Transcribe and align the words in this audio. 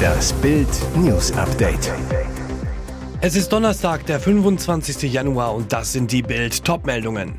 Das 0.00 0.32
Bild 0.34 0.68
News 0.96 1.32
Update. 1.32 1.92
Es 3.20 3.36
ist 3.36 3.52
Donnerstag, 3.52 4.06
der 4.06 4.18
25. 4.18 5.12
Januar 5.12 5.54
und 5.54 5.72
das 5.72 5.92
sind 5.92 6.10
die 6.10 6.22
Bild 6.22 6.64
Topmeldungen. 6.64 7.34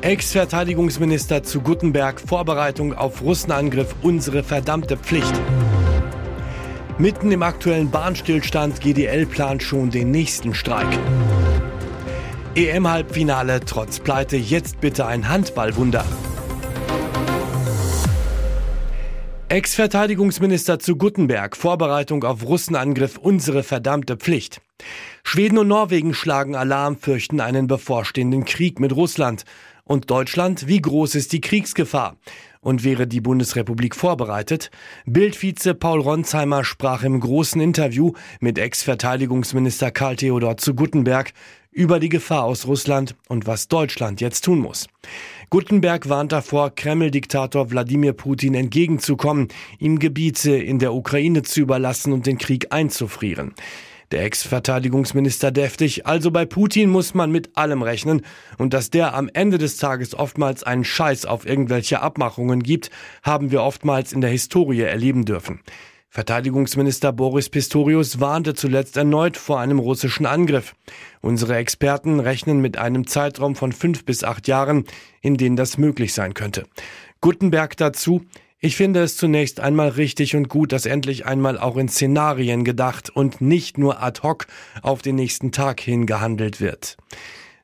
Ex-Verteidigungsminister 0.00 1.42
zu 1.42 1.60
Guttenberg, 1.60 2.20
Vorbereitung 2.20 2.94
auf 2.94 3.22
Russenangriff, 3.22 3.94
unsere 4.02 4.42
verdammte 4.42 4.96
Pflicht. 4.96 5.34
Mitten 6.98 7.32
im 7.32 7.42
aktuellen 7.42 7.90
Bahnstillstand 7.90 8.80
GDL 8.80 9.26
plant 9.26 9.62
schon 9.62 9.90
den 9.90 10.10
nächsten 10.10 10.54
Streik. 10.54 10.86
EM-Halbfinale 12.54 13.60
trotz 13.66 13.98
Pleite, 13.98 14.36
jetzt 14.36 14.80
bitte 14.80 15.06
ein 15.06 15.28
Handballwunder. 15.28 16.04
Ex-Verteidigungsminister 19.54 20.80
zu 20.80 20.96
Guttenberg, 20.96 21.56
Vorbereitung 21.56 22.24
auf 22.24 22.44
Russenangriff, 22.44 23.18
unsere 23.18 23.62
verdammte 23.62 24.16
Pflicht. 24.16 24.60
Schweden 25.22 25.58
und 25.58 25.68
Norwegen 25.68 26.12
schlagen 26.12 26.56
Alarm, 26.56 26.96
fürchten 26.96 27.38
einen 27.40 27.68
bevorstehenden 27.68 28.44
Krieg 28.44 28.80
mit 28.80 28.96
Russland. 28.96 29.44
Und 29.86 30.10
Deutschland, 30.10 30.66
wie 30.66 30.80
groß 30.80 31.14
ist 31.14 31.32
die 31.34 31.42
Kriegsgefahr? 31.42 32.16
Und 32.62 32.84
wäre 32.84 33.06
die 33.06 33.20
Bundesrepublik 33.20 33.94
vorbereitet? 33.94 34.70
Bildvize 35.04 35.74
Paul 35.74 36.00
Ronsheimer 36.00 36.64
sprach 36.64 37.02
im 37.02 37.20
großen 37.20 37.60
Interview 37.60 38.12
mit 38.40 38.58
Ex-Verteidigungsminister 38.58 39.90
Karl 39.90 40.16
Theodor 40.16 40.56
zu 40.56 40.74
Guttenberg 40.74 41.34
über 41.70 42.00
die 42.00 42.08
Gefahr 42.08 42.44
aus 42.44 42.66
Russland 42.66 43.14
und 43.28 43.46
was 43.46 43.68
Deutschland 43.68 44.22
jetzt 44.22 44.46
tun 44.46 44.60
muss. 44.60 44.86
Guttenberg 45.50 46.08
warnt 46.08 46.32
davor, 46.32 46.74
Kreml-Diktator 46.74 47.70
Wladimir 47.70 48.14
Putin 48.14 48.54
entgegenzukommen, 48.54 49.48
ihm 49.78 49.98
Gebiete 49.98 50.56
in 50.56 50.78
der 50.78 50.94
Ukraine 50.94 51.42
zu 51.42 51.60
überlassen 51.60 52.14
und 52.14 52.24
den 52.24 52.38
Krieg 52.38 52.72
einzufrieren. 52.72 53.52
Der 54.12 54.24
Ex-Verteidigungsminister 54.24 55.50
deftig, 55.50 56.06
also 56.06 56.30
bei 56.30 56.44
Putin 56.44 56.90
muss 56.90 57.14
man 57.14 57.30
mit 57.30 57.56
allem 57.56 57.82
rechnen 57.82 58.22
und 58.58 58.74
dass 58.74 58.90
der 58.90 59.14
am 59.14 59.30
Ende 59.32 59.58
des 59.58 59.76
Tages 59.76 60.14
oftmals 60.14 60.62
einen 60.62 60.84
Scheiß 60.84 61.26
auf 61.26 61.46
irgendwelche 61.46 62.00
Abmachungen 62.00 62.62
gibt, 62.62 62.90
haben 63.22 63.50
wir 63.50 63.62
oftmals 63.62 64.12
in 64.12 64.20
der 64.20 64.30
Historie 64.30 64.82
erleben 64.82 65.24
dürfen. 65.24 65.60
Verteidigungsminister 66.14 67.12
Boris 67.12 67.48
Pistorius 67.48 68.20
warnte 68.20 68.54
zuletzt 68.54 68.96
erneut 68.96 69.36
vor 69.36 69.58
einem 69.58 69.80
russischen 69.80 70.26
Angriff. 70.26 70.76
Unsere 71.22 71.56
Experten 71.56 72.20
rechnen 72.20 72.60
mit 72.60 72.78
einem 72.78 73.08
Zeitraum 73.08 73.56
von 73.56 73.72
fünf 73.72 74.04
bis 74.04 74.22
acht 74.22 74.46
Jahren, 74.46 74.84
in 75.22 75.36
denen 75.36 75.56
das 75.56 75.76
möglich 75.76 76.14
sein 76.14 76.32
könnte. 76.32 76.66
Guttenberg 77.20 77.76
dazu, 77.76 78.24
ich 78.64 78.76
finde 78.76 79.02
es 79.02 79.18
zunächst 79.18 79.60
einmal 79.60 79.90
richtig 79.90 80.34
und 80.34 80.48
gut, 80.48 80.72
dass 80.72 80.86
endlich 80.86 81.26
einmal 81.26 81.58
auch 81.58 81.76
in 81.76 81.90
Szenarien 81.90 82.64
gedacht 82.64 83.10
und 83.10 83.42
nicht 83.42 83.76
nur 83.76 84.02
ad 84.02 84.22
hoc 84.22 84.46
auf 84.80 85.02
den 85.02 85.16
nächsten 85.16 85.52
Tag 85.52 85.80
hin 85.80 86.06
gehandelt 86.06 86.62
wird. 86.62 86.96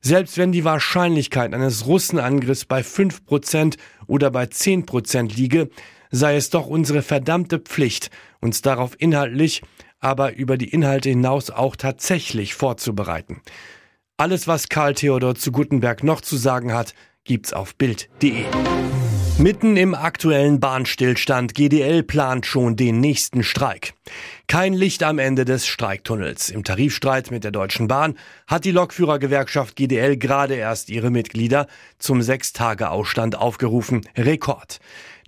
Selbst 0.02 0.36
wenn 0.36 0.52
die 0.52 0.66
Wahrscheinlichkeit 0.66 1.54
eines 1.54 1.86
Russenangriffs 1.86 2.66
bei 2.66 2.82
fünf 2.82 3.24
Prozent 3.24 3.78
oder 4.08 4.30
bei 4.30 4.44
zehn 4.44 4.84
Prozent 4.84 5.34
liege, 5.34 5.70
sei 6.10 6.36
es 6.36 6.50
doch 6.50 6.66
unsere 6.66 7.00
verdammte 7.00 7.60
Pflicht, 7.60 8.10
uns 8.42 8.60
darauf 8.60 8.92
inhaltlich, 8.98 9.62
aber 10.00 10.34
über 10.34 10.58
die 10.58 10.68
Inhalte 10.68 11.08
hinaus 11.08 11.48
auch 11.48 11.76
tatsächlich 11.76 12.52
vorzubereiten. 12.52 13.40
Alles, 14.18 14.46
was 14.46 14.68
Karl 14.68 14.94
Theodor 14.94 15.34
zu 15.34 15.50
Gutenberg 15.50 16.04
noch 16.04 16.20
zu 16.20 16.36
sagen 16.36 16.74
hat, 16.74 16.92
gibt's 17.24 17.54
auf 17.54 17.74
Bild.de. 17.76 18.44
Mitten 19.40 19.78
im 19.78 19.94
aktuellen 19.94 20.60
Bahnstillstand 20.60 21.54
GDL 21.54 22.02
plant 22.02 22.44
schon 22.44 22.76
den 22.76 23.00
nächsten 23.00 23.42
Streik. 23.42 23.94
Kein 24.48 24.74
Licht 24.74 25.02
am 25.02 25.18
Ende 25.18 25.46
des 25.46 25.66
Streiktunnels. 25.66 26.50
Im 26.50 26.62
Tarifstreit 26.62 27.30
mit 27.30 27.42
der 27.42 27.50
Deutschen 27.50 27.88
Bahn 27.88 28.18
hat 28.46 28.66
die 28.66 28.70
Lokführergewerkschaft 28.70 29.76
GDL 29.76 30.18
gerade 30.18 30.56
erst 30.56 30.90
ihre 30.90 31.10
Mitglieder 31.10 31.68
zum 31.98 32.20
Sechstage-Ausstand 32.20 33.34
aufgerufen. 33.34 34.02
Rekord. 34.14 34.78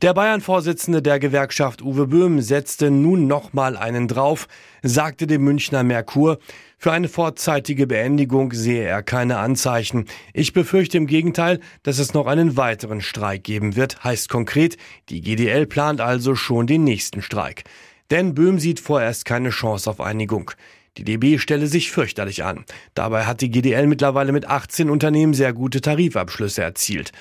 Der 0.03 0.15
Bayern-Vorsitzende 0.15 1.01
der 1.01 1.21
Gewerkschaft 1.21 1.81
Uwe 1.81 2.09
Böhm 2.09 2.41
setzte 2.41 2.91
nun 2.91 3.29
nochmal 3.29 3.77
einen 3.77 4.09
drauf, 4.09 4.49
sagte 4.83 5.29
dem 5.29 5.45
Münchner 5.45 5.85
Merkur, 5.85 6.41
für 6.77 6.91
eine 6.91 7.09
vorzeitige 7.09 7.87
Beendigung 7.87 8.53
sehe 8.53 8.83
er 8.83 9.05
keine 9.05 9.39
Anzeichen. 9.39 10.07
Ich 10.33 10.53
befürchte 10.53 10.99
im 10.99 11.07
Gegenteil, 11.07 11.61
dass 11.85 12.01
es 12.01 12.15
noch 12.15 12.27
einen 12.27 12.57
weiteren 12.57 13.01
Streik 13.01 13.45
geben 13.45 13.77
wird, 13.77 14.03
heißt 14.03 14.29
konkret, 14.29 14.77
die 15.09 15.21
GDL 15.21 15.67
plant 15.67 16.01
also 16.01 16.35
schon 16.35 16.67
den 16.67 16.83
nächsten 16.83 17.23
Streik. 17.23 17.63
Denn 18.11 18.35
Böhm 18.35 18.59
sieht 18.59 18.81
vorerst 18.81 19.25
keine 19.25 19.51
Chance 19.51 19.89
auf 19.89 20.01
Einigung. 20.01 20.51
Die 20.99 21.05
DB 21.05 21.39
stelle 21.39 21.69
sich 21.69 21.93
fürchterlich 21.93 22.43
an. 22.43 22.65
Dabei 22.95 23.25
hat 23.25 23.41
die 23.41 23.53
GDL 23.53 23.87
mittlerweile 23.87 24.33
mit 24.33 24.47
18 24.47 24.91
Unternehmen 24.91 25.33
sehr 25.33 25.53
gute 25.53 25.81
Tarifabschlüsse 25.81 26.61
erzielt 26.61 27.13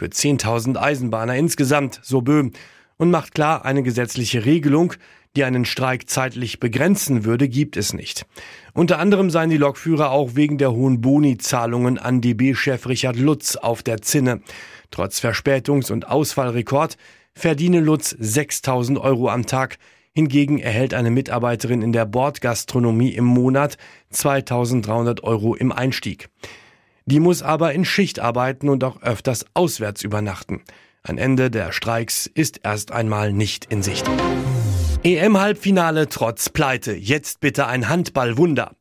für 0.00 0.06
10.000 0.06 0.78
Eisenbahner 0.78 1.36
insgesamt, 1.36 2.00
so 2.02 2.22
Böhm, 2.22 2.52
und 2.96 3.10
macht 3.10 3.34
klar, 3.34 3.66
eine 3.66 3.82
gesetzliche 3.82 4.46
Regelung, 4.46 4.94
die 5.36 5.44
einen 5.44 5.66
Streik 5.66 6.08
zeitlich 6.08 6.58
begrenzen 6.58 7.26
würde, 7.26 7.50
gibt 7.50 7.76
es 7.76 7.92
nicht. 7.92 8.24
Unter 8.72 8.98
anderem 8.98 9.28
seien 9.28 9.50
die 9.50 9.58
Lokführer 9.58 10.10
auch 10.10 10.36
wegen 10.36 10.56
der 10.56 10.72
hohen 10.72 11.02
Boni-Zahlungen 11.02 11.98
an 11.98 12.22
DB-Chef 12.22 12.88
Richard 12.88 13.16
Lutz 13.16 13.56
auf 13.56 13.82
der 13.82 14.00
Zinne. 14.00 14.40
Trotz 14.90 15.22
Verspätungs- 15.22 15.92
und 15.92 16.08
Ausfallrekord 16.08 16.96
verdiene 17.34 17.80
Lutz 17.80 18.16
6000 18.18 18.98
Euro 18.98 19.28
am 19.28 19.44
Tag. 19.44 19.76
Hingegen 20.14 20.58
erhält 20.58 20.94
eine 20.94 21.10
Mitarbeiterin 21.10 21.82
in 21.82 21.92
der 21.92 22.06
Bordgastronomie 22.06 23.10
im 23.10 23.26
Monat 23.26 23.76
2300 24.08 25.22
Euro 25.24 25.54
im 25.54 25.72
Einstieg. 25.72 26.30
Die 27.10 27.18
muss 27.18 27.42
aber 27.42 27.72
in 27.72 27.84
Schicht 27.84 28.20
arbeiten 28.20 28.68
und 28.68 28.84
auch 28.84 29.02
öfters 29.02 29.44
auswärts 29.52 30.04
übernachten. 30.04 30.62
Ein 31.02 31.18
Ende 31.18 31.50
der 31.50 31.72
Streiks 31.72 32.26
ist 32.26 32.60
erst 32.62 32.92
einmal 32.92 33.32
nicht 33.32 33.64
in 33.64 33.82
Sicht. 33.82 34.08
EM-Halbfinale 35.02 36.08
trotz 36.08 36.50
Pleite. 36.50 36.92
Jetzt 36.92 37.40
bitte 37.40 37.66
ein 37.66 37.88
Handballwunder. 37.88 38.76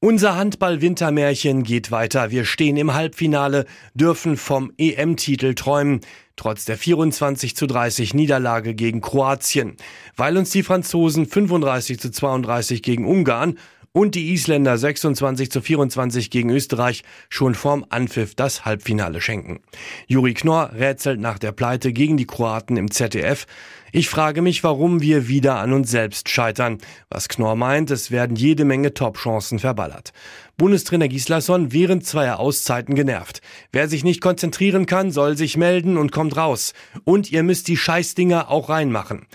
Unser 0.00 0.34
Handball-Wintermärchen 0.34 1.62
geht 1.62 1.92
weiter. 1.92 2.32
Wir 2.32 2.44
stehen 2.44 2.76
im 2.76 2.94
Halbfinale, 2.94 3.64
dürfen 3.94 4.36
vom 4.36 4.72
EM-Titel 4.76 5.54
träumen, 5.54 6.00
trotz 6.34 6.64
der 6.64 6.78
24 6.78 7.54
zu 7.54 7.66
30 7.66 8.12
Niederlage 8.12 8.74
gegen 8.74 9.00
Kroatien. 9.00 9.76
Weil 10.16 10.36
uns 10.36 10.50
die 10.50 10.64
Franzosen 10.64 11.26
35 11.26 12.00
zu 12.00 12.10
32 12.10 12.82
gegen 12.82 13.06
Ungarn 13.06 13.56
und 13.92 14.14
die 14.14 14.32
Isländer 14.32 14.76
26 14.76 15.50
zu 15.50 15.60
24 15.60 16.30
gegen 16.30 16.50
Österreich 16.50 17.02
schon 17.28 17.54
vorm 17.54 17.84
Anpfiff 17.88 18.34
das 18.34 18.64
Halbfinale 18.64 19.20
schenken. 19.20 19.60
Juri 20.06 20.34
Knorr 20.34 20.72
rätselt 20.74 21.20
nach 21.20 21.38
der 21.38 21.52
Pleite 21.52 21.92
gegen 21.92 22.16
die 22.16 22.26
Kroaten 22.26 22.76
im 22.76 22.90
ZDF. 22.90 23.46
Ich 23.90 24.08
frage 24.08 24.42
mich, 24.42 24.62
warum 24.64 25.00
wir 25.00 25.28
wieder 25.28 25.56
an 25.56 25.72
uns 25.72 25.90
selbst 25.90 26.28
scheitern. 26.28 26.78
Was 27.08 27.28
Knorr 27.28 27.56
meint, 27.56 27.90
es 27.90 28.10
werden 28.10 28.36
jede 28.36 28.64
Menge 28.64 28.92
Top-Chancen 28.92 29.58
verballert. 29.58 30.12
Bundestrainer 30.58 31.08
Gislason 31.08 31.72
während 31.72 32.04
zweier 32.04 32.38
Auszeiten 32.38 32.94
genervt. 32.94 33.40
Wer 33.72 33.88
sich 33.88 34.04
nicht 34.04 34.20
konzentrieren 34.20 34.86
kann, 34.86 35.10
soll 35.10 35.36
sich 35.36 35.56
melden 35.56 35.96
und 35.96 36.12
kommt 36.12 36.36
raus. 36.36 36.74
Und 37.04 37.32
ihr 37.32 37.42
müsst 37.42 37.68
die 37.68 37.76
Scheißdinger 37.76 38.50
auch 38.50 38.68
reinmachen. 38.68 39.26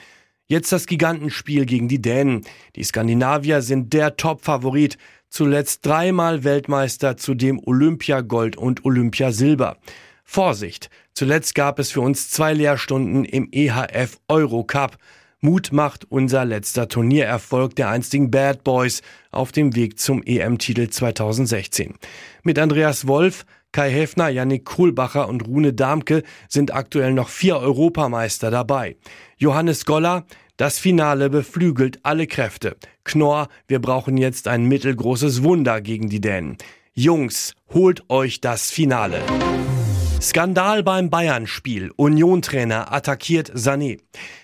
Jetzt 0.47 0.71
das 0.71 0.87
Gigantenspiel 0.87 1.65
gegen 1.65 1.87
die 1.87 2.01
Dänen. 2.01 2.41
Die 2.75 2.83
Skandinavier 2.83 3.61
sind 3.61 3.93
der 3.93 4.17
Top-Favorit. 4.17 4.97
Zuletzt 5.29 5.85
dreimal 5.85 6.43
Weltmeister, 6.43 7.17
zudem 7.17 7.59
Olympiagold 7.65 8.57
und 8.57 8.85
Olympiasilber. 8.85 9.77
Vorsicht! 10.23 10.89
Zuletzt 11.13 11.55
gab 11.55 11.79
es 11.79 11.91
für 11.91 12.01
uns 12.01 12.29
zwei 12.29 12.53
Lehrstunden 12.53 13.23
im 13.23 13.49
EHF 13.51 14.19
Eurocup. 14.27 14.97
Mut 15.41 15.71
macht 15.71 16.05
unser 16.09 16.45
letzter 16.45 16.87
Turniererfolg 16.87 17.75
der 17.75 17.89
einstigen 17.89 18.31
Bad 18.31 18.63
Boys 18.63 19.01
auf 19.31 19.51
dem 19.51 19.75
Weg 19.75 19.99
zum 19.99 20.23
EM-Titel 20.23 20.89
2016. 20.89 21.95
Mit 22.43 22.57
Andreas 22.57 23.07
Wolf, 23.07 23.45
Kai 23.73 23.89
Häfner, 23.89 24.29
Yannick 24.29 24.65
Kohlbacher 24.65 25.27
und 25.27 25.47
Rune 25.47 25.73
Damke 25.73 26.21
sind 26.47 26.73
aktuell 26.73 27.11
noch 27.11 27.27
vier 27.27 27.57
Europameister 27.57 28.51
dabei. 28.51 28.97
Johannes 29.37 29.85
Goller, 29.85 30.25
das 30.57 30.77
Finale 30.77 31.31
beflügelt 31.31 31.99
alle 32.03 32.27
Kräfte. 32.27 32.77
Knorr, 33.03 33.47
wir 33.67 33.81
brauchen 33.81 34.15
jetzt 34.15 34.47
ein 34.47 34.65
mittelgroßes 34.65 35.41
Wunder 35.41 35.81
gegen 35.81 36.07
die 36.07 36.21
Dänen. 36.21 36.57
Jungs, 36.93 37.55
holt 37.73 38.07
euch 38.11 38.41
das 38.41 38.69
Finale. 38.69 39.23
Skandal 40.21 40.83
beim 40.83 41.09
Bayern-Spiel. 41.09 41.91
Union-Trainer 41.97 42.93
attackiert 42.93 43.51
Sané. 43.55 43.99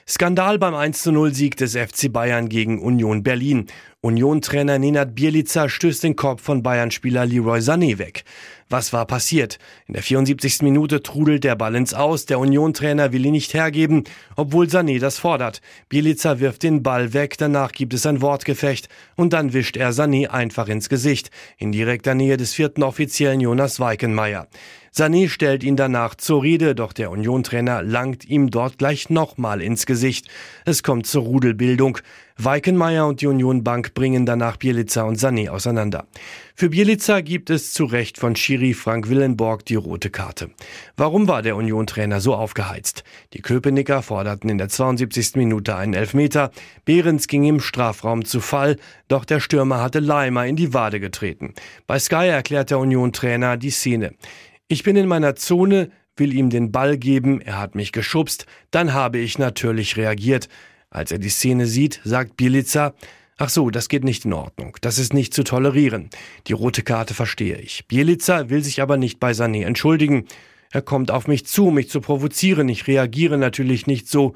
Skandal 0.05 0.59
beim 0.59 0.73
1-0-Sieg 0.73 1.55
des 1.55 1.77
FC 1.77 2.11
Bayern 2.11 2.49
gegen 2.49 2.81
Union 2.81 3.23
Berlin. 3.23 3.67
Union-Trainer 4.01 4.77
Nenad 4.77 5.15
Bielica 5.15 5.69
stößt 5.69 6.03
den 6.03 6.17
Kopf 6.17 6.41
von 6.41 6.63
Bayern-Spieler 6.63 7.25
Leroy 7.25 7.59
Sané 7.59 7.97
weg. 7.97 8.25
Was 8.71 8.93
war 8.93 9.07
passiert? 9.07 9.57
In 9.87 9.95
der 9.95 10.03
74. 10.03 10.61
Minute 10.61 11.01
trudelt 11.01 11.43
der 11.43 11.55
Ball 11.55 11.73
ins 11.73 11.95
Aus. 11.95 12.27
Der 12.27 12.37
Union-Trainer 12.37 13.11
will 13.11 13.25
ihn 13.25 13.31
nicht 13.31 13.55
hergeben, 13.55 14.03
obwohl 14.35 14.67
Sané 14.67 14.99
das 14.99 15.17
fordert. 15.17 15.61
Bielica 15.89 16.39
wirft 16.39 16.61
den 16.61 16.83
Ball 16.83 17.13
weg. 17.13 17.35
Danach 17.39 17.71
gibt 17.71 17.95
es 17.95 18.05
ein 18.05 18.21
Wortgefecht. 18.21 18.87
Und 19.15 19.33
dann 19.33 19.53
wischt 19.53 19.75
er 19.75 19.91
Sané 19.91 20.27
einfach 20.27 20.67
ins 20.67 20.87
Gesicht. 20.87 21.31
In 21.57 21.71
direkter 21.71 22.13
Nähe 22.13 22.37
des 22.37 22.53
vierten 22.53 22.83
Offiziellen 22.83 23.41
Jonas 23.41 23.79
Weikenmeier. 23.79 24.47
Sané 24.95 25.29
stellt 25.29 25.63
ihn 25.63 25.75
danach 25.75 26.15
zur 26.15 26.43
Rede, 26.43 26.73
doch 26.75 26.93
der 26.93 27.11
Union-Trainer 27.11 27.83
langt 27.83 28.25
ihm 28.25 28.49
dort 28.49 28.77
gleich 28.77 29.09
nochmal 29.09 29.61
ins 29.61 29.85
Gesicht. 29.85 30.27
Es 30.65 30.83
kommt 30.83 31.05
zur 31.05 31.23
Rudelbildung. 31.23 31.99
Weikenmeier 32.37 33.05
und 33.05 33.21
die 33.21 33.27
Union 33.27 33.63
Bank 33.63 33.93
bringen 33.93 34.25
danach 34.25 34.57
Bielica 34.57 35.03
und 35.03 35.19
Sané 35.19 35.49
auseinander. 35.49 36.07
Für 36.59 36.71
Bielica 36.71 37.21
gibt 37.21 37.49
es 37.51 37.71
zu 37.71 37.85
Recht 37.85 38.17
von 38.17 38.35
Schiri 38.35 38.73
Frank 38.73 39.07
Willenborg 39.07 39.63
die 39.63 39.75
rote 39.75 40.09
Karte. 40.09 40.49
Warum 40.97 41.29
war 41.29 41.41
der 41.41 41.55
Union-Trainer 41.55 42.19
so 42.19 42.35
aufgeheizt? 42.35 43.05
Die 43.31 43.41
Köpenicker 43.41 44.01
forderten 44.01 44.49
in 44.49 44.57
der 44.57 44.67
72. 44.67 45.35
Minute 45.35 45.77
einen 45.77 45.93
Elfmeter. 45.93 46.51
Behrens 46.83 47.27
ging 47.27 47.45
im 47.45 47.61
Strafraum 47.61 48.25
zu 48.25 48.41
Fall, 48.41 48.75
doch 49.07 49.23
der 49.23 49.39
Stürmer 49.39 49.81
hatte 49.81 50.01
Leimer 50.01 50.47
in 50.47 50.57
die 50.57 50.73
Wade 50.73 50.99
getreten. 50.99 51.53
Bei 51.87 51.97
Sky 51.97 52.27
erklärt 52.27 52.71
der 52.71 52.79
Union-Trainer 52.79 53.55
die 53.55 53.71
Szene. 53.71 54.15
Ich 54.67 54.83
bin 54.83 54.97
in 54.97 55.07
meiner 55.07 55.37
Zone, 55.37 55.91
will 56.17 56.33
ihm 56.33 56.49
den 56.49 56.73
Ball 56.73 56.97
geben, 56.97 57.39
er 57.39 57.57
hat 57.57 57.73
mich 57.73 57.93
geschubst, 57.93 58.47
dann 58.69 58.93
habe 58.93 59.19
ich 59.19 59.39
natürlich 59.39 59.95
reagiert. 59.95 60.49
Als 60.89 61.13
er 61.13 61.19
die 61.19 61.29
Szene 61.29 61.67
sieht, 61.67 62.01
sagt 62.03 62.35
Bielica, 62.35 62.95
ach 63.39 63.49
so, 63.49 63.71
das 63.71 63.89
geht 63.89 64.03
nicht 64.03 64.25
in 64.25 64.33
Ordnung, 64.33 64.77
das 64.81 64.99
ist 64.99 65.13
nicht 65.13 65.33
zu 65.33 65.43
tolerieren. 65.43 66.09
Die 66.47 66.53
rote 66.53 66.83
Karte 66.83 67.13
verstehe 67.13 67.57
ich. 67.57 67.87
Bielica 67.87 68.49
will 68.49 68.63
sich 68.63 68.81
aber 68.81 68.97
nicht 68.97 69.19
bei 69.19 69.31
Sané 69.31 69.65
entschuldigen. 69.65 70.25
Er 70.71 70.83
kommt 70.83 71.09
auf 71.09 71.27
mich 71.27 71.47
zu, 71.47 71.71
mich 71.71 71.89
zu 71.89 72.01
provozieren. 72.01 72.69
Ich 72.69 72.85
reagiere 72.87 73.37
natürlich 73.37 73.87
nicht 73.87 74.07
so, 74.07 74.33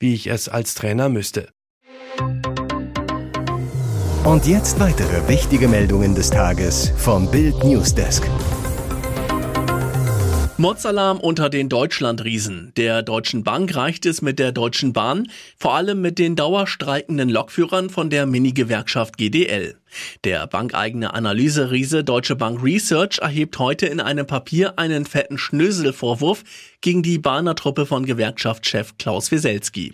wie 0.00 0.14
ich 0.14 0.26
es 0.26 0.48
als 0.48 0.74
Trainer 0.74 1.08
müsste. 1.08 1.50
Und 4.24 4.46
jetzt 4.46 4.80
weitere 4.80 5.28
wichtige 5.28 5.68
Meldungen 5.68 6.16
des 6.16 6.30
Tages 6.30 6.92
vom 6.96 7.30
Bild 7.30 7.62
Newsdesk. 7.62 8.28
Mordalarm 10.58 11.20
unter 11.20 11.50
den 11.50 11.68
Deutschlandriesen. 11.68 12.72
Der 12.78 13.02
Deutschen 13.02 13.44
Bank 13.44 13.76
reicht 13.76 14.06
es 14.06 14.22
mit 14.22 14.38
der 14.38 14.52
Deutschen 14.52 14.94
Bahn, 14.94 15.28
vor 15.58 15.74
allem 15.74 16.00
mit 16.00 16.18
den 16.18 16.34
dauerstreikenden 16.34 17.28
Lokführern 17.28 17.90
von 17.90 18.08
der 18.08 18.24
Mini-Gewerkschaft 18.24 19.18
GDL. 19.18 19.76
Der 20.24 20.46
bankeigene 20.46 21.14
Analyseriese 21.14 22.04
Deutsche 22.04 22.36
Bank 22.36 22.62
Research 22.62 23.18
erhebt 23.18 23.58
heute 23.58 23.86
in 23.86 24.00
einem 24.00 24.26
Papier 24.26 24.78
einen 24.78 25.06
fetten 25.06 25.38
Schnöselvorwurf 25.38 26.42
gegen 26.80 27.02
die 27.02 27.18
Bahner 27.18 27.54
Truppe 27.54 27.86
von 27.86 28.06
Gewerkschaftschef 28.06 28.98
Klaus 28.98 29.30
Wieselski. 29.30 29.92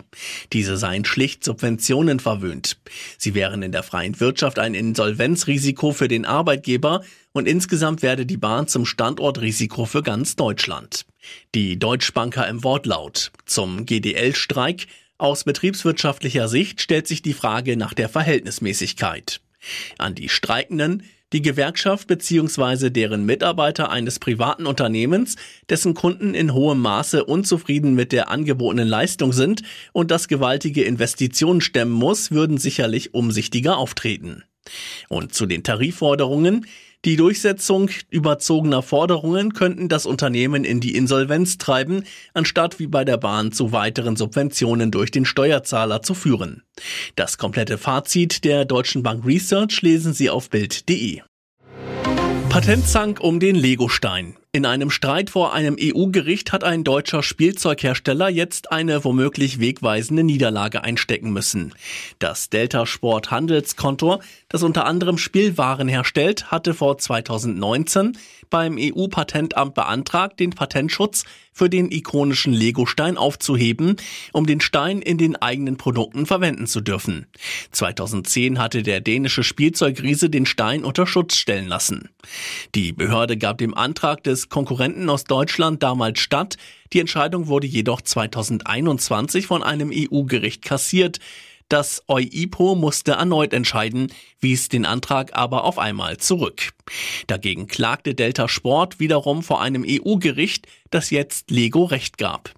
Diese 0.52 0.76
seien 0.76 1.04
schlicht 1.04 1.44
Subventionen 1.44 2.20
verwöhnt. 2.20 2.78
Sie 3.18 3.34
wären 3.34 3.62
in 3.62 3.72
der 3.72 3.82
freien 3.82 4.20
Wirtschaft 4.20 4.58
ein 4.58 4.74
Insolvenzrisiko 4.74 5.92
für 5.92 6.08
den 6.08 6.24
Arbeitgeber 6.24 7.02
und 7.32 7.48
insgesamt 7.48 8.02
werde 8.02 8.26
die 8.26 8.36
Bahn 8.36 8.68
zum 8.68 8.84
Standortrisiko 8.84 9.86
für 9.86 10.02
ganz 10.02 10.36
Deutschland. 10.36 11.06
Die 11.54 11.78
Deutschbanker 11.78 12.46
im 12.48 12.62
Wortlaut 12.64 13.32
zum 13.46 13.86
GDL-Streik 13.86 14.86
aus 15.18 15.44
betriebswirtschaftlicher 15.44 16.48
Sicht 16.48 16.80
stellt 16.80 17.06
sich 17.06 17.22
die 17.22 17.32
Frage 17.32 17.76
nach 17.76 17.94
der 17.94 18.08
Verhältnismäßigkeit. 18.08 19.40
An 19.98 20.14
die 20.14 20.28
Streikenden, 20.28 21.02
die 21.32 21.42
Gewerkschaft 21.42 22.08
bzw. 22.08 22.90
deren 22.90 23.24
Mitarbeiter 23.24 23.90
eines 23.90 24.18
privaten 24.18 24.66
Unternehmens, 24.66 25.36
dessen 25.70 25.94
Kunden 25.94 26.34
in 26.34 26.52
hohem 26.52 26.80
Maße 26.80 27.24
unzufrieden 27.24 27.94
mit 27.94 28.12
der 28.12 28.30
angebotenen 28.30 28.88
Leistung 28.88 29.32
sind 29.32 29.62
und 29.92 30.10
das 30.10 30.28
gewaltige 30.28 30.82
Investitionen 30.84 31.60
stemmen 31.60 31.92
muss, 31.92 32.30
würden 32.30 32.58
sicherlich 32.58 33.14
umsichtiger 33.14 33.78
auftreten. 33.78 34.44
Und 35.08 35.34
zu 35.34 35.46
den 35.46 35.64
Tarifforderungen, 35.64 36.66
die 37.04 37.16
Durchsetzung 37.16 37.90
überzogener 38.10 38.82
Forderungen 38.82 39.54
könnten 39.54 39.88
das 39.88 40.06
Unternehmen 40.06 40.64
in 40.64 40.80
die 40.80 40.94
Insolvenz 40.94 41.58
treiben, 41.58 42.04
anstatt 42.32 42.78
wie 42.78 42.86
bei 42.86 43.04
der 43.04 43.16
Bahn 43.16 43.50
zu 43.50 43.72
weiteren 43.72 44.14
Subventionen 44.14 44.92
durch 44.92 45.10
den 45.10 45.24
Steuerzahler 45.24 46.02
zu 46.02 46.14
führen. 46.14 46.62
Das 47.16 47.38
komplette 47.38 47.76
Fazit 47.76 48.44
der 48.44 48.64
Deutschen 48.64 49.02
Bank 49.02 49.26
Research 49.26 49.82
lesen 49.82 50.12
Sie 50.12 50.30
auf 50.30 50.48
Bild.de. 50.48 51.22
Patentzank 52.48 53.18
um 53.20 53.40
den 53.40 53.56
Legostein. 53.56 54.36
In 54.54 54.66
einem 54.66 54.90
Streit 54.90 55.30
vor 55.30 55.54
einem 55.54 55.78
EU-Gericht 55.80 56.52
hat 56.52 56.62
ein 56.62 56.84
deutscher 56.84 57.22
Spielzeughersteller 57.22 58.28
jetzt 58.28 58.70
eine 58.70 59.02
womöglich 59.02 59.60
wegweisende 59.60 60.24
Niederlage 60.24 60.84
einstecken 60.84 61.32
müssen. 61.32 61.72
Das 62.18 62.50
Delta 62.50 62.84
Sport 62.84 63.30
Handelskonto, 63.30 64.20
das 64.50 64.62
unter 64.62 64.84
anderem 64.84 65.16
Spielwaren 65.16 65.88
herstellt, 65.88 66.50
hatte 66.50 66.74
vor 66.74 66.98
2019 66.98 68.18
beim 68.50 68.76
EU-Patentamt 68.78 69.72
beantragt, 69.72 70.38
den 70.38 70.50
Patentschutz 70.50 71.24
für 71.52 71.68
den 71.68 71.90
ikonischen 71.90 72.52
Lego-Stein 72.52 73.16
aufzuheben, 73.16 73.96
um 74.32 74.46
den 74.46 74.60
Stein 74.60 75.02
in 75.02 75.18
den 75.18 75.36
eigenen 75.36 75.76
Produkten 75.76 76.26
verwenden 76.26 76.66
zu 76.66 76.80
dürfen. 76.80 77.26
2010 77.70 78.58
hatte 78.58 78.82
der 78.82 79.00
dänische 79.00 79.44
Spielzeugriese 79.44 80.30
den 80.30 80.46
Stein 80.46 80.84
unter 80.84 81.06
Schutz 81.06 81.36
stellen 81.36 81.68
lassen. 81.68 82.08
Die 82.74 82.92
Behörde 82.92 83.36
gab 83.36 83.58
dem 83.58 83.74
Antrag 83.74 84.24
des 84.24 84.48
Konkurrenten 84.48 85.08
aus 85.10 85.24
Deutschland 85.24 85.82
damals 85.82 86.20
statt. 86.20 86.56
Die 86.92 87.00
Entscheidung 87.00 87.46
wurde 87.46 87.66
jedoch 87.66 88.00
2021 88.00 89.46
von 89.46 89.62
einem 89.62 89.90
EU-Gericht 89.94 90.62
kassiert. 90.62 91.18
Das 91.68 92.02
EUIPO 92.08 92.74
musste 92.74 93.12
erneut 93.12 93.52
entscheiden, 93.52 94.12
wies 94.40 94.68
den 94.68 94.84
Antrag 94.84 95.34
aber 95.34 95.64
auf 95.64 95.78
einmal 95.78 96.18
zurück. 96.18 96.72
Dagegen 97.26 97.66
klagte 97.66 98.14
Delta 98.14 98.48
Sport 98.48 99.00
wiederum 99.00 99.42
vor 99.42 99.62
einem 99.62 99.84
EU-Gericht, 99.86 100.66
das 100.90 101.10
jetzt 101.10 101.50
Lego 101.50 101.84
Recht 101.84 102.18
gab. 102.18 102.52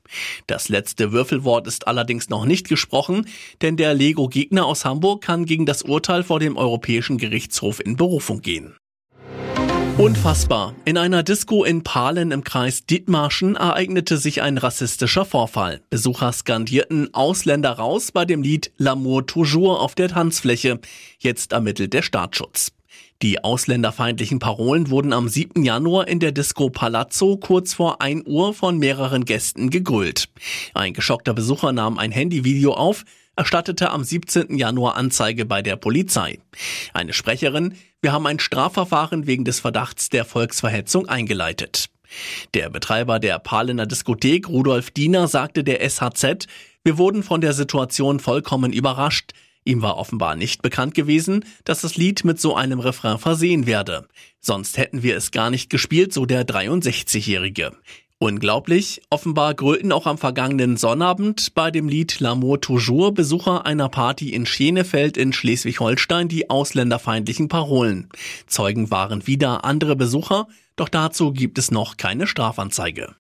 Das 0.47 0.69
letzte 0.69 1.13
Würfelwort 1.13 1.67
ist 1.67 1.87
allerdings 1.87 2.29
noch 2.29 2.45
nicht 2.45 2.69
gesprochen, 2.69 3.29
denn 3.63 3.77
der 3.77 3.95
Lego-Gegner 3.95 4.67
aus 4.67 4.85
Hamburg 4.85 5.23
kann 5.23 5.45
gegen 5.45 5.67
das 5.67 5.83
Urteil 5.83 6.25
vor 6.25 6.41
dem 6.41 6.57
Europäischen 6.57 7.19
Gerichtshof 7.19 7.81
in 7.81 7.97
Berufung 7.97 8.41
gehen. 8.41 8.77
Unfassbar. 9.97 10.75
In 10.85 10.99
einer 10.99 11.23
Disco 11.23 11.63
in 11.63 11.85
Pahlen 11.85 12.33
im 12.33 12.43
Kreis 12.43 12.85
Dithmarschen 12.85 13.55
ereignete 13.55 14.19
sich 14.19 14.43
ein 14.43 14.59
rassistischer 14.59 15.25
Vorfall. 15.25 15.83
Besucher 15.89 16.33
skandierten 16.33 17.15
Ausländer 17.15 17.71
raus 17.71 18.11
bei 18.11 18.25
dem 18.25 18.43
Lied 18.43 18.73
L'amour 18.77 19.25
toujours 19.25 19.79
auf 19.79 19.95
der 19.95 20.09
Tanzfläche. 20.09 20.81
Jetzt 21.21 21.53
ermittelt 21.53 21.93
der 21.93 22.03
Staatsschutz. 22.03 22.73
Die 23.23 23.45
ausländerfeindlichen 23.45 24.41
Parolen 24.41 24.91
wurden 24.91 25.13
am 25.13 25.29
7. 25.29 25.63
Januar 25.63 26.09
in 26.09 26.19
der 26.19 26.33
Disco 26.33 26.71
Palazzo 26.71 27.37
kurz 27.37 27.73
vor 27.75 28.01
1 28.01 28.27
Uhr 28.27 28.53
von 28.53 28.79
mehreren 28.79 29.25
Gästen 29.25 29.71
gegrüllt. 29.71 30.29
Ein 30.75 30.93
geschockter 30.93 31.35
Besucher 31.35 31.71
nahm 31.71 31.99
ein 31.99 32.11
Handyvideo 32.11 32.73
auf, 32.75 33.05
erstattete 33.37 33.91
am 33.91 34.03
17. 34.03 34.59
Januar 34.59 34.97
Anzeige 34.97 35.45
bei 35.45 35.63
der 35.63 35.77
Polizei. 35.77 36.39
Eine 36.93 37.13
Sprecherin, 37.13 37.75
wir 38.05 38.13
haben 38.13 38.27
ein 38.27 38.39
Strafverfahren 38.39 39.27
wegen 39.27 39.45
des 39.45 39.61
Verdachts 39.61 40.11
der 40.11 40.27
Volksverhetzung 40.27 41.09
eingeleitet. 41.09 41.87
Der 42.53 42.69
Betreiber 42.69 43.19
der 43.19 43.39
Pahlener 43.39 43.87
Diskothek, 43.87 44.47
Rudolf 44.47 44.91
Diener, 44.91 45.27
sagte 45.27 45.65
der 45.65 45.81
SHZ, 45.89 46.47
wir 46.85 46.99
wurden 46.99 47.23
von 47.23 47.41
der 47.41 47.55
Situation 47.55 48.21
vollkommen 48.21 48.75
überrascht. 48.75 49.33
Ihm 49.65 49.81
war 49.81 49.97
offenbar 49.97 50.37
nicht 50.37 50.61
bekannt 50.61 50.95
gewesen, 50.95 51.47
dass 51.65 51.81
das 51.81 51.97
Lied 51.97 52.25
mit 52.25 52.39
so 52.39 52.55
einem 52.55 52.79
Refrain 52.79 53.19
versehen 53.19 53.67
werde. 53.67 54.07
Sonst 54.39 54.77
hätten 54.77 55.03
wir 55.03 55.17
es 55.17 55.31
gar 55.31 55.49
nicht 55.49 55.71
gespielt, 55.71 56.13
so 56.13 56.27
der 56.27 56.47
63-Jährige. 56.47 57.73
Unglaublich, 58.21 59.03
offenbar 59.11 59.55
grölten 59.55 59.93
auch 59.93 60.07
am 60.07 60.19
vergangenen 60.19 60.77
Sonnabend 60.77 61.53
bei 61.55 61.71
dem 61.71 61.89
Lied 61.89 62.21
L'amour 62.21 62.61
toujours 62.61 63.13
Besucher 63.13 63.67
einer 63.67 63.89
Party 63.89 64.31
in 64.31 64.47
Schenefeld 64.47 65.17
in 65.17 65.33
Schleswig-Holstein 65.33 66.29
die 66.29 66.49
ausländerfeindlichen 66.49 67.49
Parolen. 67.49 68.09
Zeugen 68.47 68.91
waren 68.91 69.27
wieder 69.27 69.65
andere 69.65 69.97
Besucher, 69.97 70.47
doch 70.77 70.89
dazu 70.89 71.33
gibt 71.33 71.59
es 71.59 71.71
noch 71.71 71.97
keine 71.97 72.27
Strafanzeige. 72.27 73.17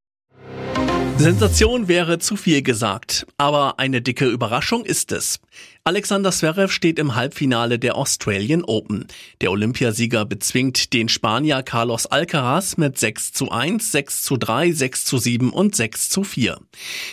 Sensation 1.16 1.86
wäre 1.86 2.18
zu 2.18 2.36
viel 2.36 2.62
gesagt, 2.62 3.26
aber 3.38 3.78
eine 3.78 4.02
dicke 4.02 4.26
Überraschung 4.26 4.84
ist 4.84 5.12
es. 5.12 5.40
Alexander 5.86 6.32
Zverev 6.32 6.72
steht 6.72 6.98
im 6.98 7.14
Halbfinale 7.14 7.78
der 7.78 7.96
Australian 7.96 8.64
Open. 8.64 9.06
Der 9.42 9.50
Olympiasieger 9.50 10.24
bezwingt 10.24 10.94
den 10.94 11.10
Spanier 11.10 11.62
Carlos 11.62 12.06
Alcaraz 12.06 12.78
mit 12.78 12.98
6 12.98 13.34
zu 13.34 13.50
1, 13.50 13.92
6 13.92 14.22
zu 14.22 14.38
3, 14.38 14.72
6 14.72 15.04
zu 15.04 15.18
7 15.18 15.50
und 15.52 15.76
6 15.76 16.08
zu 16.08 16.24
4. 16.24 16.58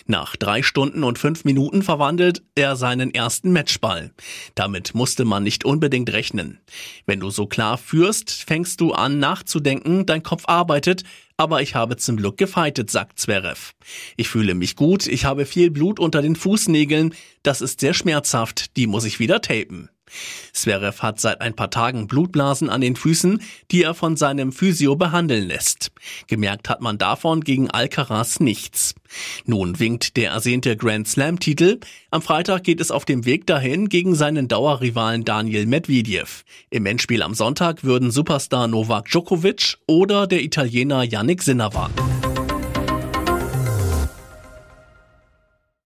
Nach 0.06 0.38
drei 0.38 0.63
Stunden 0.63 1.04
und 1.04 1.20
fünf 1.20 1.44
Minuten 1.44 1.82
verwandelt 1.82 2.44
er 2.56 2.78
seinen 2.78 3.13
ersten 3.13 3.51
Matchball. 3.51 4.12
Damit 4.56 4.96
musste 4.96 5.25
man 5.25 5.44
nicht 5.44 5.66
unbedingt 5.66 6.13
rechnen. 6.13 6.62
Wenn 7.06 7.20
du 7.20 7.30
so 7.30 7.48
klar 7.48 7.78
führst, 7.78 8.32
fängst 8.32 8.80
du 8.80 8.94
an 8.94 9.20
nachzudenken, 9.20 10.06
dein 10.06 10.24
Kopf 10.24 10.44
arbeitet, 10.48 11.04
aber 11.42 11.63
ich 11.63 11.74
habe 11.74 11.98
zum 11.98 12.18
Glück 12.18 12.38
gefeitet, 12.38 12.92
sagt 12.92 13.18
Zverev. 13.18 13.74
Ich 14.16 14.30
fühle 14.30 14.54
mich 14.54 14.75
gut, 14.75 15.08
ich 15.08 15.25
habe 15.25 15.48
viel 15.48 15.72
Blut 15.72 16.00
unter 16.00 16.22
den 16.22 16.36
Fußnägeln, 16.36 17.16
das 17.42 17.62
ist 17.62 17.80
sehr 17.80 17.96
schmerzhaft, 17.96 18.61
die 18.77 18.88
muss 18.88 19.06
ich 19.06 19.20
wieder 19.20 19.41
tapen. 19.41 19.89
Zverev 20.53 21.01
hat 21.01 21.20
seit 21.20 21.41
ein 21.41 21.56
paar 21.56 21.70
Tagen 21.70 22.08
Blutblasen 22.08 22.70
an 22.70 22.82
den 22.82 22.96
Füßen, 22.96 23.41
die 23.72 23.84
er 23.84 23.94
von 23.94 24.18
seinem 24.18 24.51
Physio 24.51 24.96
behandeln 24.96 25.48
lässt. 25.48 25.91
Gemerkt 26.27 26.70
hat 26.70 26.82
man 26.82 26.98
davon 26.98 27.41
gegen 27.41 27.70
Alcaraz 27.70 28.39
nichts. 28.39 28.94
Nun 29.46 29.80
winkt 29.80 30.18
der 30.18 30.32
ersehnte 30.32 30.75
Grand 30.75 31.08
Slam-Titel. 31.08 31.80
Am 32.12 32.22
Freitag 32.22 32.63
geht 32.63 32.82
es 32.82 32.91
auf 32.91 33.06
dem 33.06 33.25
Weg 33.25 33.48
dahin 33.48 33.89
gegen 33.89 34.15
seinen 34.15 34.48
Dauerrivalen 34.48 35.25
Daniel 35.25 35.65
Medvedev. 35.65 36.44
Im 36.70 36.86
Endspiel 36.86 37.24
am 37.24 37.34
Sonntag 37.34 37.84
würden 37.84 38.12
Superstar 38.12 38.68
Novak 38.68 39.06
Djokovic 39.06 39.77
oder 39.88 40.27
der 40.27 40.44
Italiener 40.44 41.03
Yannick 41.03 41.41
Sinner 41.44 41.74
warten. 41.74 42.30